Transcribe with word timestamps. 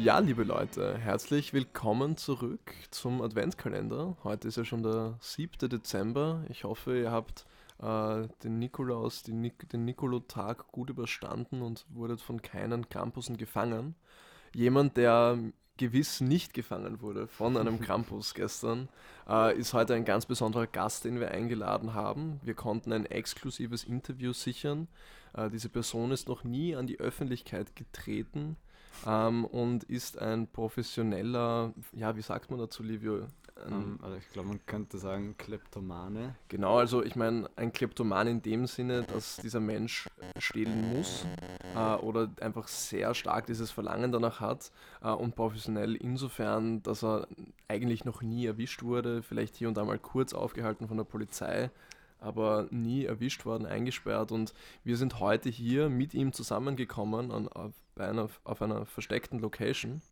Ja, 0.00 0.20
liebe 0.20 0.44
Leute, 0.44 0.96
herzlich 0.96 1.52
willkommen 1.52 2.16
zurück 2.16 2.72
zum 2.92 3.20
Adventskalender. 3.20 4.16
Heute 4.22 4.46
ist 4.46 4.56
ja 4.56 4.64
schon 4.64 4.84
der 4.84 5.16
7. 5.18 5.68
Dezember. 5.68 6.44
Ich 6.50 6.62
hoffe, 6.62 6.96
ihr 6.96 7.10
habt 7.10 7.46
äh, 7.82 8.28
den 8.44 8.60
Nikolaus, 8.60 9.24
den, 9.24 9.40
Nik 9.40 9.68
den 9.70 9.84
Nikolotag 9.84 10.70
gut 10.70 10.90
überstanden 10.90 11.62
und 11.62 11.84
wurdet 11.88 12.20
von 12.20 12.40
keinen 12.42 12.88
Krampussen 12.88 13.38
gefangen. 13.38 13.96
Jemand, 14.54 14.96
der 14.96 15.36
gewiss 15.78 16.20
nicht 16.20 16.54
gefangen 16.54 17.00
wurde 17.00 17.26
von 17.26 17.56
einem 17.56 17.80
Krampus 17.80 18.34
gestern, 18.34 18.88
äh, 19.28 19.58
ist 19.58 19.74
heute 19.74 19.94
ein 19.94 20.04
ganz 20.04 20.26
besonderer 20.26 20.68
Gast, 20.68 21.06
den 21.06 21.18
wir 21.18 21.32
eingeladen 21.32 21.94
haben. 21.94 22.40
Wir 22.44 22.54
konnten 22.54 22.92
ein 22.92 23.04
exklusives 23.04 23.82
Interview 23.82 24.32
sichern. 24.32 24.86
Äh, 25.34 25.50
diese 25.50 25.68
Person 25.68 26.12
ist 26.12 26.28
noch 26.28 26.44
nie 26.44 26.76
an 26.76 26.86
die 26.86 27.00
Öffentlichkeit 27.00 27.74
getreten 27.74 28.56
ähm, 29.06 29.44
und 29.44 29.84
ist 29.84 30.18
ein 30.18 30.46
professioneller, 30.46 31.72
ja, 31.92 32.16
wie 32.16 32.22
sagt 32.22 32.50
man 32.50 32.58
dazu, 32.58 32.82
Livio? 32.82 33.26
Ähm, 33.66 33.98
also 34.02 34.16
ich 34.16 34.28
glaube, 34.30 34.48
man 34.48 34.60
könnte 34.66 34.98
sagen 34.98 35.36
Kleptomane. 35.36 36.36
Genau, 36.48 36.78
also 36.78 37.02
ich 37.02 37.16
meine, 37.16 37.48
ein 37.56 37.72
Kleptoman 37.72 38.26
in 38.26 38.42
dem 38.42 38.66
Sinne, 38.66 39.02
dass 39.02 39.36
dieser 39.36 39.60
Mensch 39.60 40.08
stehlen 40.38 40.94
muss 40.94 41.26
äh, 41.74 41.94
oder 41.96 42.30
einfach 42.40 42.68
sehr 42.68 43.14
stark 43.14 43.46
dieses 43.46 43.70
Verlangen 43.70 44.12
danach 44.12 44.40
hat 44.40 44.70
äh, 45.02 45.10
und 45.10 45.34
professionell 45.34 45.94
insofern, 45.96 46.82
dass 46.82 47.02
er 47.02 47.26
eigentlich 47.66 48.04
noch 48.04 48.22
nie 48.22 48.46
erwischt 48.46 48.82
wurde, 48.82 49.22
vielleicht 49.22 49.56
hier 49.56 49.68
und 49.68 49.76
da 49.76 49.84
mal 49.84 49.98
kurz 49.98 50.32
aufgehalten 50.32 50.88
von 50.88 50.96
der 50.96 51.04
Polizei, 51.04 51.70
aber 52.20 52.66
nie 52.70 53.04
erwischt 53.04 53.44
worden, 53.44 53.66
eingesperrt. 53.66 54.32
Und 54.32 54.54
wir 54.84 54.96
sind 54.96 55.20
heute 55.20 55.48
hier 55.48 55.88
mit 55.88 56.14
ihm 56.14 56.32
zusammengekommen 56.32 57.30
an, 57.30 57.48
auf, 57.48 57.72
einer, 57.96 58.28
auf 58.44 58.62
einer 58.62 58.86
versteckten 58.86 59.38
Location. 59.38 60.02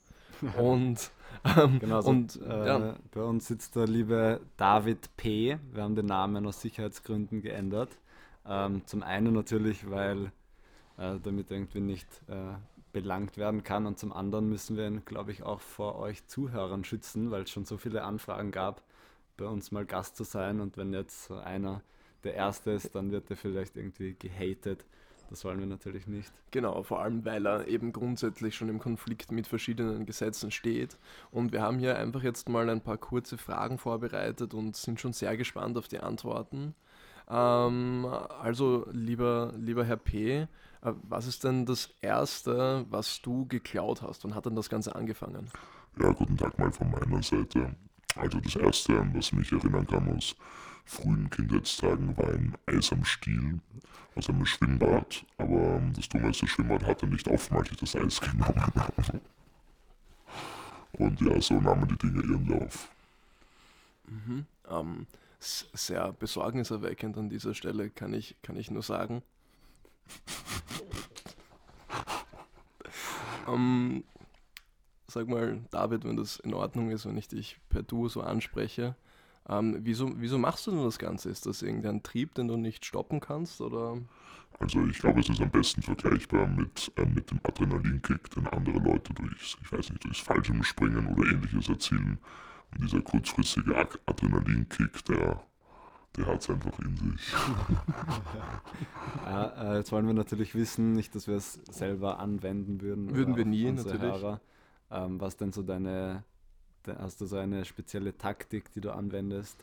Und, 0.58 1.10
ähm, 1.56 1.78
genau, 1.78 2.02
so, 2.02 2.10
und 2.10 2.38
äh, 2.42 2.66
ja. 2.66 2.96
bei 3.10 3.22
uns 3.22 3.46
sitzt 3.46 3.74
der 3.74 3.86
liebe 3.86 4.40
David 4.58 5.16
P. 5.16 5.58
Wir 5.72 5.82
haben 5.82 5.94
den 5.94 6.04
Namen 6.04 6.46
aus 6.46 6.60
Sicherheitsgründen 6.60 7.40
geändert. 7.40 7.96
Ähm, 8.46 8.82
zum 8.84 9.02
einen 9.02 9.32
natürlich, 9.32 9.90
weil 9.90 10.30
äh, 10.98 11.18
damit 11.22 11.50
irgendwie 11.50 11.80
nicht 11.80 12.06
äh, 12.28 12.54
belangt 12.92 13.36
werden 13.36 13.62
kann 13.62 13.86
und 13.86 13.98
zum 13.98 14.12
anderen 14.12 14.48
müssen 14.48 14.76
wir 14.76 14.86
ihn, 14.86 15.04
glaube 15.04 15.30
ich, 15.30 15.42
auch 15.42 15.60
vor 15.60 15.98
euch 15.98 16.26
Zuhörern 16.26 16.84
schützen, 16.84 17.30
weil 17.30 17.42
es 17.42 17.50
schon 17.50 17.66
so 17.66 17.76
viele 17.76 18.02
Anfragen 18.02 18.50
gab, 18.50 18.82
bei 19.36 19.44
uns 19.46 19.70
mal 19.70 19.84
Gast 19.84 20.16
zu 20.16 20.24
sein 20.24 20.60
und 20.60 20.78
wenn 20.78 20.94
jetzt 20.94 21.30
einer 21.30 21.82
der 22.24 22.34
Erste 22.34 22.72
ist, 22.72 22.94
dann 22.94 23.10
wird 23.10 23.30
er 23.30 23.36
vielleicht 23.36 23.76
irgendwie 23.76 24.14
gehatet. 24.18 24.84
Das 25.28 25.44
wollen 25.44 25.58
wir 25.58 25.66
natürlich 25.66 26.06
nicht. 26.06 26.32
Genau, 26.52 26.82
vor 26.82 27.00
allem 27.00 27.24
weil 27.24 27.46
er 27.46 27.66
eben 27.66 27.92
grundsätzlich 27.92 28.54
schon 28.54 28.68
im 28.68 28.78
Konflikt 28.78 29.32
mit 29.32 29.46
verschiedenen 29.46 30.06
Gesetzen 30.06 30.50
steht. 30.50 30.96
Und 31.30 31.52
wir 31.52 31.62
haben 31.62 31.78
hier 31.78 31.98
einfach 31.98 32.22
jetzt 32.22 32.48
mal 32.48 32.68
ein 32.70 32.80
paar 32.80 32.96
kurze 32.96 33.36
Fragen 33.36 33.78
vorbereitet 33.78 34.54
und 34.54 34.76
sind 34.76 35.00
schon 35.00 35.12
sehr 35.12 35.36
gespannt 35.36 35.76
auf 35.78 35.88
die 35.88 35.98
Antworten. 35.98 36.74
Ähm, 37.28 38.06
also, 38.40 38.86
lieber, 38.92 39.52
lieber 39.56 39.84
Herr 39.84 39.96
P., 39.96 40.42
äh, 40.42 40.46
was 40.82 41.26
ist 41.26 41.42
denn 41.42 41.66
das 41.66 41.92
Erste, 42.00 42.86
was 42.88 43.20
du 43.20 43.46
geklaut 43.46 44.02
hast? 44.02 44.22
Wann 44.24 44.34
hat 44.34 44.46
denn 44.46 44.54
das 44.54 44.68
Ganze 44.68 44.94
angefangen? 44.94 45.50
Ja, 46.00 46.12
guten 46.12 46.36
Tag 46.36 46.56
mal 46.58 46.70
von 46.70 46.90
meiner 46.90 47.22
Seite. 47.22 47.74
Also 48.14 48.38
das 48.40 48.56
Erste, 48.56 48.98
an 48.98 49.12
was 49.14 49.32
mich 49.32 49.50
erinnern 49.52 49.86
kann 49.86 50.16
aus 50.16 50.36
frühen 50.86 51.28
Kindheitstagen, 51.28 52.16
war 52.16 52.28
ein 52.28 52.56
Eis 52.66 52.92
am 52.92 53.04
Stiel 53.04 53.60
aus 54.14 54.28
einem 54.28 54.46
Schwimmbad. 54.46 55.26
Aber 55.36 55.82
das 55.94 56.08
Dumme 56.08 56.30
ist, 56.30 56.42
das 56.42 56.50
Schwimmbad 56.50 56.84
hatte 56.84 57.06
nicht 57.06 57.28
offen, 57.28 57.56
als 57.56 57.70
ich 57.70 57.76
das 57.76 57.96
Eis 57.96 58.20
genommen 58.20 58.60
habe. 58.60 59.20
Und 60.92 61.20
ja, 61.20 61.40
so 61.40 61.60
nahmen 61.60 61.88
die 61.88 61.98
Dinge 61.98 62.22
ihren 62.22 62.48
Lauf. 62.48 62.88
Mhm. 64.06 64.46
Ähm, 64.70 65.06
sehr 65.40 66.12
besorgniserweckend 66.12 67.18
an 67.18 67.28
dieser 67.28 67.54
Stelle, 67.54 67.90
kann 67.90 68.14
ich, 68.14 68.36
kann 68.42 68.56
ich 68.56 68.70
nur 68.70 68.82
sagen. 68.82 69.22
ähm, 73.48 74.04
sag 75.08 75.28
mal, 75.28 75.60
David, 75.70 76.04
wenn 76.04 76.16
das 76.16 76.38
in 76.38 76.54
Ordnung 76.54 76.90
ist, 76.90 77.06
wenn 77.06 77.18
ich 77.18 77.28
dich 77.28 77.58
per 77.68 77.82
Du 77.82 78.08
so 78.08 78.22
anspreche. 78.22 78.94
Ähm, 79.48 79.78
wieso, 79.80 80.10
wieso 80.16 80.38
machst 80.38 80.66
du 80.66 80.72
denn 80.72 80.82
das 80.82 80.98
Ganze? 80.98 81.30
Ist 81.30 81.46
das 81.46 81.62
irgendein 81.62 82.02
Trieb, 82.02 82.34
den 82.34 82.48
du 82.48 82.56
nicht 82.56 82.84
stoppen 82.84 83.20
kannst? 83.20 83.60
Oder? 83.60 83.98
Also 84.58 84.84
ich 84.86 84.98
glaube, 84.98 85.20
es 85.20 85.28
ist 85.28 85.40
am 85.40 85.50
besten 85.50 85.82
vergleichbar 85.82 86.46
mit, 86.46 86.90
äh, 86.96 87.04
mit 87.04 87.30
dem 87.30 87.40
Adrenalinkick, 87.42 88.30
den 88.30 88.46
andere 88.48 88.78
Leute 88.78 89.12
durch, 89.14 89.56
ich 89.62 89.72
weiß 89.72 89.90
nicht, 89.90 90.04
durchs 90.04 90.20
Fallschirmspringen 90.20 91.06
oder 91.08 91.30
ähnliches 91.30 91.68
erzielen. 91.68 92.18
Und 92.72 92.82
dieser 92.82 93.02
kurzfristige 93.02 93.76
Adrenalinkick, 94.06 95.04
der, 95.04 95.42
der 96.16 96.26
hat 96.26 96.40
es 96.40 96.50
einfach 96.50 96.78
in 96.80 96.96
sich. 96.96 97.32
ja, 99.26 99.74
äh, 99.74 99.76
jetzt 99.76 99.92
wollen 99.92 100.06
wir 100.06 100.14
natürlich 100.14 100.54
wissen, 100.54 100.92
nicht, 100.92 101.14
dass 101.14 101.28
wir 101.28 101.36
es 101.36 101.60
selber 101.70 102.18
anwenden 102.18 102.80
würden. 102.80 103.14
Würden 103.14 103.36
wir 103.36 103.44
nie, 103.44 103.70
natürlich. 103.70 104.00
Hörer. 104.00 104.40
Ähm, 104.90 105.20
was 105.20 105.36
denn 105.36 105.52
so 105.52 105.62
deine, 105.62 106.24
hast 106.98 107.20
du 107.20 107.26
so 107.26 107.36
eine 107.36 107.64
spezielle 107.64 108.16
Taktik, 108.16 108.72
die 108.72 108.80
du 108.80 108.92
anwendest? 108.92 109.56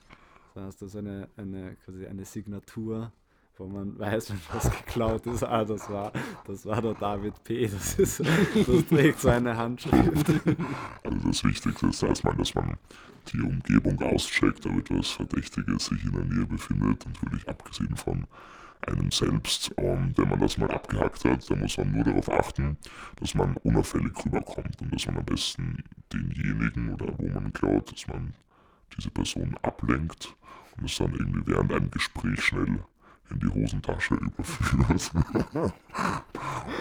Hast 0.56 0.82
du 0.82 0.88
so 0.88 1.00
eine, 1.00 1.30
eine, 1.36 1.76
quasi 1.84 2.06
eine 2.06 2.26
Signatur, 2.26 3.12
wo 3.58 3.66
man 3.66 3.98
weiß, 4.00 4.32
wenn 4.32 4.40
was 4.52 4.70
geklaut 4.70 5.26
ist, 5.28 5.44
ah, 5.44 5.66
das 5.66 5.90
war, 5.90 6.12
das 6.46 6.66
war 6.66 6.82
der 6.82 6.94
David 6.94 7.44
P. 7.44 7.68
Das, 7.68 7.96
ist, 7.96 8.20
das 8.20 8.86
trägt 8.88 9.20
so 9.20 9.30
eine 9.30 9.58
Handschrift. 9.58 10.30
Also 11.04 11.28
das 11.28 11.44
Wichtigste 11.44 11.88
ist 11.88 12.04
erstmal, 12.04 12.36
dass 12.36 12.54
man 12.56 12.78
die 13.32 13.42
Umgebung 13.42 14.02
auscheckt, 14.02 14.66
ob 14.66 14.78
etwas 14.78 15.10
Verdächtiges 15.12 15.86
sich 15.86 16.04
in 16.04 16.12
der 16.12 16.26
Nähe 16.26 16.46
befindet. 16.46 17.06
Natürlich 17.06 17.48
abgesehen 17.48 17.96
von 17.96 18.26
einem 18.88 19.12
selbst. 19.12 19.72
Und 19.78 20.18
wenn 20.18 20.30
man 20.30 20.40
das 20.40 20.58
mal 20.58 20.72
abgehackt 20.72 21.26
hat, 21.26 21.50
dann 21.50 21.60
muss 21.60 21.78
man 21.78 21.92
nur 21.92 22.04
darauf 22.04 22.30
achten, 22.30 22.78
dass 23.18 23.36
man 23.36 23.58
unauffällig 23.58 24.14
rüberkommt 24.26 24.82
und 24.82 24.94
dass 24.94 25.06
man 25.08 25.18
am 25.18 25.26
besten 25.26 25.84
denjenigen 26.12 26.94
oder 26.94 27.14
wo 27.18 27.28
man 27.28 27.52
klaut, 27.54 27.92
dass 27.92 28.08
man 28.08 28.34
diese 28.96 29.10
Person 29.10 29.58
ablenkt 29.62 30.36
und 30.78 30.86
es 30.86 30.98
dann 30.98 31.14
irgendwie 31.14 31.46
während 31.46 31.72
einem 31.72 31.92
Gespräch 31.92 32.42
schnell 32.42 32.80
in 33.30 33.40
die 33.40 33.48
Hosentasche 33.48 34.16
überführt. 34.16 35.12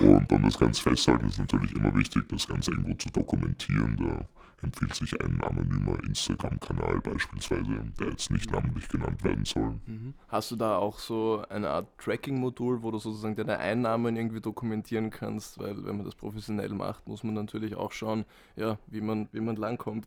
und 0.00 0.32
dann 0.32 0.42
das 0.42 0.58
Ganze 0.58 0.82
festhalten 0.82 1.28
ist 1.28 1.38
natürlich 1.38 1.74
immer 1.74 1.94
wichtig, 1.94 2.28
das 2.28 2.46
Ganze 2.46 2.72
irgendwo 2.72 2.94
zu 2.94 3.10
dokumentieren. 3.10 3.96
Da 3.96 4.26
empfiehlt 4.62 4.94
sich 4.94 5.20
ein 5.20 5.40
anonymer 5.42 6.02
Instagram-Kanal 6.04 7.00
beispielsweise, 7.00 7.84
der 7.98 8.08
jetzt 8.10 8.30
nicht 8.30 8.50
namentlich 8.50 8.88
genannt 8.88 9.22
werden 9.24 9.44
soll. 9.44 9.80
Mhm. 9.86 10.14
Hast 10.28 10.50
du 10.50 10.56
da 10.56 10.76
auch 10.76 10.98
so 10.98 11.44
eine 11.48 11.70
Art 11.70 11.86
Tracking-Modul, 11.98 12.82
wo 12.82 12.90
du 12.90 12.98
sozusagen 12.98 13.36
deine 13.36 13.58
Einnahmen 13.58 14.16
irgendwie 14.16 14.40
dokumentieren 14.40 15.10
kannst? 15.10 15.58
Weil 15.58 15.84
wenn 15.84 15.96
man 15.96 16.04
das 16.04 16.14
professionell 16.14 16.70
macht, 16.70 17.06
muss 17.06 17.24
man 17.24 17.34
natürlich 17.34 17.74
auch 17.74 17.92
schauen, 17.92 18.24
ja, 18.56 18.78
wie 18.86 19.00
man, 19.00 19.28
wie 19.32 19.40
man 19.40 19.56
langkommt. 19.56 20.06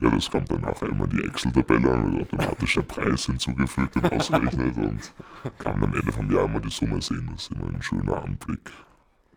Ja, 0.00 0.10
das 0.10 0.30
kommt 0.30 0.50
dann 0.50 0.62
nachher 0.62 0.88
immer 0.88 1.06
die 1.06 1.22
Excel-Tabelle 1.22 1.92
an, 1.92 2.18
wird 2.18 2.32
automatisch 2.32 2.74
der 2.74 2.82
Preis 2.82 3.26
hinzugefügt 3.26 3.96
und 3.96 4.12
ausgerechnet 4.12 4.76
und 4.76 5.12
kann 5.58 5.82
am 5.82 5.94
Ende 5.94 6.10
vom 6.12 6.30
Jahr 6.32 6.46
immer 6.46 6.60
die 6.60 6.70
Summe 6.70 7.00
sehen. 7.00 7.28
Das 7.32 7.44
ist 7.44 7.52
immer 7.52 7.68
ein 7.68 7.82
schöner 7.82 8.22
Anblick. 8.24 8.72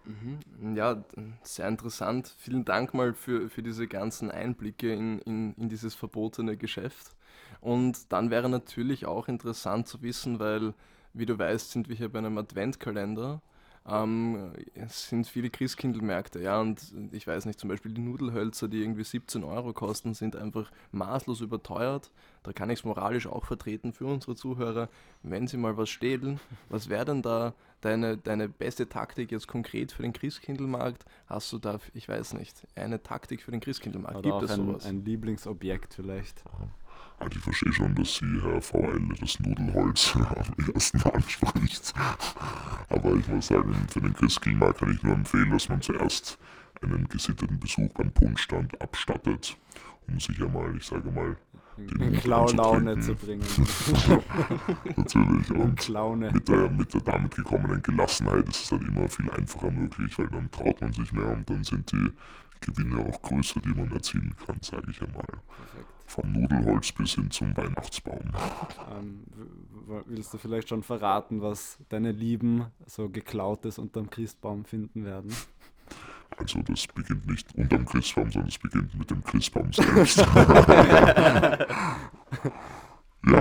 Mhm. 0.05 0.75
Ja, 0.75 1.03
sehr 1.41 1.67
interessant. 1.67 2.33
Vielen 2.37 2.65
Dank 2.65 2.93
mal 2.93 3.13
für, 3.13 3.49
für 3.49 3.63
diese 3.63 3.87
ganzen 3.87 4.29
Einblicke 4.29 4.93
in, 4.93 5.19
in, 5.19 5.53
in 5.55 5.69
dieses 5.69 5.95
verbotene 5.95 6.57
Geschäft. 6.57 7.15
Und 7.61 8.11
dann 8.11 8.29
wäre 8.29 8.49
natürlich 8.49 9.05
auch 9.05 9.27
interessant 9.27 9.87
zu 9.87 10.01
wissen, 10.03 10.39
weil, 10.39 10.73
wie 11.13 11.25
du 11.25 11.37
weißt, 11.37 11.71
sind 11.71 11.89
wir 11.89 11.95
hier 11.95 12.09
bei 12.09 12.19
einem 12.19 12.37
Adventkalender 12.37 13.41
ähm, 13.87 14.51
es 14.73 15.09
sind 15.09 15.27
viele 15.27 15.49
Christkindlmärkte, 15.49 16.41
ja, 16.41 16.59
und 16.59 16.81
ich 17.11 17.27
weiß 17.27 17.45
nicht, 17.45 17.59
zum 17.59 17.69
Beispiel 17.69 17.91
die 17.91 18.01
Nudelhölzer, 18.01 18.67
die 18.67 18.81
irgendwie 18.81 19.03
17 19.03 19.43
Euro 19.43 19.73
kosten, 19.73 20.13
sind 20.13 20.35
einfach 20.35 20.71
maßlos 20.91 21.41
überteuert. 21.41 22.11
Da 22.41 22.51
kann 22.51 22.69
ich 22.69 22.79
es 22.79 22.85
moralisch 22.85 23.27
auch 23.27 23.45
vertreten 23.45 23.93
für 23.93 24.05
unsere 24.05 24.35
Zuhörer. 24.35 24.89
Wenn 25.23 25.47
sie 25.47 25.57
mal 25.57 25.77
was 25.77 25.89
stehlen, 25.89 26.39
was 26.69 26.89
wäre 26.89 27.05
denn 27.05 27.21
da 27.21 27.53
deine, 27.81 28.17
deine 28.17 28.49
beste 28.49 28.89
Taktik 28.89 29.31
jetzt 29.31 29.47
konkret 29.47 29.91
für 29.91 30.01
den 30.01 30.13
Christkindlmarkt? 30.13 31.05
Hast 31.27 31.53
du 31.53 31.59
da, 31.59 31.79
ich 31.93 32.09
weiß 32.09 32.33
nicht, 32.33 32.67
eine 32.75 33.03
Taktik 33.03 33.43
für 33.43 33.51
den 33.51 33.61
Christkindlmarkt? 33.61 34.23
Gibt 34.23 34.41
es 34.41 34.55
sowas? 34.55 34.85
Ein 34.85 35.05
Lieblingsobjekt 35.05 35.93
vielleicht? 35.93 36.43
Also 37.19 37.37
ich 37.37 37.43
verstehe 37.43 37.73
schon, 37.73 37.95
dass 37.95 38.15
Sie, 38.15 38.41
Herr 38.41 38.61
VL, 38.61 39.01
das 39.19 39.39
Nudelholz 39.39 40.15
am 40.15 40.73
ersten 40.73 41.01
anspricht. 41.01 41.93
Aber 42.89 43.15
ich 43.15 43.27
muss 43.27 43.47
sagen, 43.47 43.73
für 43.89 44.01
den 44.01 44.13
Christkindlmarkt 44.13 44.79
kann 44.79 44.93
ich 44.93 45.03
nur 45.03 45.13
empfehlen, 45.13 45.51
dass 45.51 45.69
man 45.69 45.81
zuerst 45.81 46.37
einen 46.81 47.07
gesitteten 47.07 47.59
Besuch 47.59 47.91
beim 47.93 48.11
Punschstand 48.11 48.79
abstattet, 48.81 49.57
um 50.07 50.19
sich 50.19 50.37
ja 50.37 50.47
mal, 50.47 50.75
ich 50.75 50.85
sage 50.85 51.09
mal, 51.09 51.37
den 51.77 52.13
Klaulaune 52.19 52.99
zu 52.99 53.15
bringen. 53.15 53.43
Natürlich. 54.95 55.51
Und 55.51 55.77
Klaune. 55.77 56.31
Mit 56.31 56.47
der, 56.47 56.69
mit 56.69 56.93
der 56.93 57.01
damit 57.01 57.35
gekommenen 57.35 57.81
Gelassenheit 57.81 58.47
ist 58.47 58.63
es 58.63 58.69
dann 58.69 58.85
immer 58.85 59.09
viel 59.09 59.29
einfacher 59.31 59.71
möglich, 59.71 60.17
weil 60.17 60.27
dann 60.27 60.49
traut 60.51 60.79
man 60.79 60.93
sich 60.93 61.11
mehr 61.11 61.31
und 61.31 61.49
dann 61.49 61.63
sind 61.63 61.91
die 61.91 62.11
Gewinne 62.61 63.05
auch 63.05 63.21
größer, 63.21 63.59
die 63.61 63.69
man 63.69 63.91
erzielen 63.91 64.35
kann, 64.45 64.57
sage 64.61 64.89
ich 64.91 65.01
einmal. 65.01 65.25
Perfekt. 65.25 65.85
Vom 66.07 66.31
Nudelholz 66.31 66.91
bis 66.91 67.15
hin 67.15 67.31
zum 67.31 67.57
Weihnachtsbaum. 67.57 68.31
Ähm, 68.91 69.23
willst 70.05 70.33
du 70.33 70.37
vielleicht 70.37 70.69
schon 70.69 70.83
verraten, 70.83 71.41
was 71.41 71.79
deine 71.89 72.11
Lieben 72.11 72.65
so 72.85 73.09
geklautes 73.09 73.79
unterm 73.79 74.09
Christbaum 74.09 74.65
finden 74.65 75.03
werden? 75.03 75.35
Also 76.37 76.61
das 76.61 76.85
beginnt 76.87 77.25
nicht 77.27 77.55
unterm 77.55 77.85
Christbaum, 77.85 78.29
sondern 78.31 78.49
es 78.49 78.57
beginnt 78.57 78.93
mit 78.97 79.09
dem 79.09 79.23
Christbaum 79.23 79.71
selbst. 79.71 80.17
ja, 80.17 80.25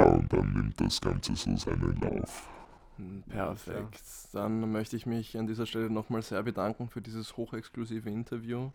und 0.04 0.32
dann 0.32 0.52
nimmt 0.52 0.80
das 0.80 1.00
Ganze 1.00 1.34
so 1.34 1.56
seinen 1.56 2.00
Lauf. 2.00 2.48
Perfekt. 3.28 4.02
Dann 4.32 4.70
möchte 4.70 4.96
ich 4.96 5.06
mich 5.06 5.36
an 5.36 5.46
dieser 5.46 5.66
Stelle 5.66 5.90
nochmal 5.90 6.22
sehr 6.22 6.42
bedanken 6.42 6.88
für 6.88 7.00
dieses 7.00 7.36
hochexklusive 7.36 8.08
Interview. 8.08 8.70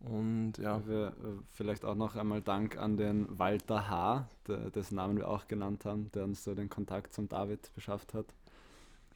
Und 0.00 0.54
ja. 0.58 0.86
Wir, 0.86 1.08
äh, 1.08 1.42
vielleicht 1.50 1.84
auch 1.84 1.94
noch 1.94 2.16
einmal 2.16 2.40
Dank 2.40 2.78
an 2.78 2.96
den 2.96 3.26
Walter 3.38 3.88
H., 3.88 4.28
der, 4.48 4.70
dessen 4.70 4.94
Namen 4.96 5.16
wir 5.16 5.28
auch 5.28 5.46
genannt 5.46 5.84
haben, 5.84 6.10
der 6.12 6.24
uns 6.24 6.42
so 6.42 6.54
den 6.54 6.70
Kontakt 6.70 7.12
zum 7.12 7.28
David 7.28 7.72
beschafft 7.74 8.14
hat. 8.14 8.26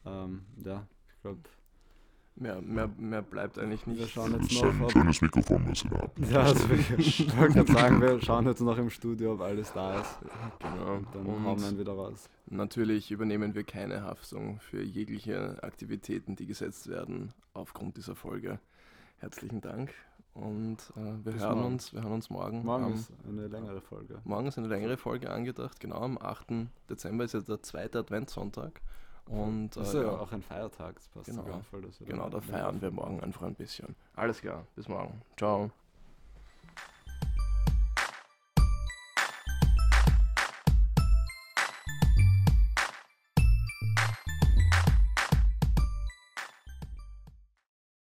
Ähm, 0.04 0.42
ja, 0.64 0.86
ich 1.08 1.22
glaube. 1.22 1.40
Mehr, 2.36 2.60
mehr, 2.60 2.90
mehr 2.98 3.22
bleibt 3.22 3.60
eigentlich 3.60 3.86
nicht. 3.86 4.00
Wir 4.00 4.08
schauen 4.08 4.32
jetzt 4.32 4.50
das 4.50 4.56
ist 4.56 4.64
ein 4.64 4.90
schönes 4.90 5.22
Mikrofon, 5.22 5.68
was 5.68 5.84
ihr 5.84 5.90
da 5.90 5.98
habt. 6.00 6.18
Ja, 6.18 6.40
also 6.40 6.68
ich 6.98 7.36
wollte 7.38 7.72
sagen, 7.72 8.00
wir 8.00 8.20
schauen 8.20 8.44
jetzt 8.46 8.60
noch 8.60 8.76
im 8.76 8.90
Studio, 8.90 9.34
ob 9.34 9.40
alles 9.40 9.72
da 9.72 10.00
ist. 10.00 10.18
Genau. 10.58 10.94
Und 10.96 11.06
dann 11.14 11.26
Und 11.26 11.44
hauen 11.44 11.60
wir 11.60 11.68
ihn 11.68 11.78
wieder 11.78 11.92
raus. 11.92 12.28
Natürlich 12.46 13.12
übernehmen 13.12 13.54
wir 13.54 13.62
keine 13.62 14.02
Haftung 14.02 14.58
für 14.58 14.82
jegliche 14.82 15.62
Aktivitäten, 15.62 16.34
die 16.34 16.46
gesetzt 16.46 16.88
werden 16.88 17.32
aufgrund 17.52 17.98
dieser 17.98 18.16
Folge. 18.16 18.58
Herzlichen 19.18 19.60
Dank 19.60 19.94
und 20.34 20.78
äh, 20.96 21.24
wir, 21.24 21.34
hören 21.34 21.64
uns, 21.64 21.92
wir 21.92 22.02
hören 22.02 22.12
uns 22.12 22.28
morgen. 22.28 22.64
Morgen 22.64 22.84
am, 22.84 22.94
ist 22.94 23.12
eine 23.26 23.46
längere 23.46 23.80
Folge. 23.80 24.20
Morgen 24.24 24.46
ist 24.48 24.58
eine 24.58 24.66
längere 24.66 24.96
Folge 24.96 25.30
angedacht, 25.30 25.78
genau. 25.80 26.00
Am 26.00 26.18
8. 26.18 26.46
Dezember 26.90 27.24
ist 27.24 27.34
ja 27.34 27.40
der 27.40 27.62
zweite 27.62 28.00
Adventssonntag. 28.00 28.80
Und, 29.26 29.70
das 29.76 29.88
ist 29.88 29.94
äh, 29.94 30.02
ja 30.02 30.10
auch 30.10 30.32
ein 30.32 30.42
Feiertag, 30.42 30.96
das 30.96 31.08
passt 31.08 31.26
genau, 31.26 31.62
voll. 31.70 31.82
Dass 31.82 31.98
wir 32.00 32.06
genau, 32.06 32.28
da 32.28 32.40
feiern 32.40 32.82
wir 32.82 32.90
morgen 32.90 33.20
einfach 33.20 33.42
ein 33.42 33.54
bisschen. 33.54 33.94
Alles 34.16 34.40
klar, 34.40 34.66
bis 34.74 34.88
morgen. 34.88 35.22
Ciao. 35.36 35.70